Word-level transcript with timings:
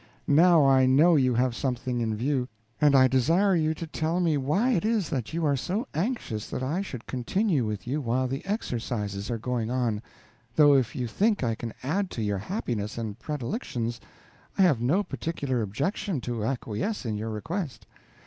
"Now 0.25 0.65
I 0.65 0.87
know 0.87 1.15
you 1.15 1.35
have 1.35 1.53
something 1.55 2.01
in 2.01 2.15
view, 2.15 2.47
and 2.81 2.95
I 2.95 3.07
desire 3.07 3.55
you 3.55 3.75
to 3.75 3.85
tell 3.85 4.19
me 4.19 4.35
why 4.35 4.71
it 4.71 4.83
is 4.83 5.09
that 5.11 5.31
you 5.31 5.45
are 5.45 5.55
so 5.55 5.87
anxious 5.93 6.49
that 6.49 6.63
I 6.63 6.81
should 6.81 7.05
continue 7.05 7.67
with 7.67 7.85
you 7.85 8.01
while 8.01 8.27
the 8.27 8.43
exercises 8.43 9.29
are 9.29 9.37
going 9.37 9.69
on; 9.69 10.01
though 10.55 10.73
if 10.73 10.95
you 10.95 11.05
think 11.05 11.43
I 11.43 11.53
can 11.53 11.71
add 11.83 12.09
to 12.17 12.23
your 12.23 12.39
happiness 12.39 12.97
and 12.97 13.19
predilections, 13.19 14.01
I 14.57 14.63
have 14.63 14.81
no 14.81 15.03
particular 15.03 15.61
objection 15.61 16.19
to 16.21 16.45
acquiesce 16.45 17.05
in 17.05 17.15
your 17.15 17.29
request. 17.29 17.85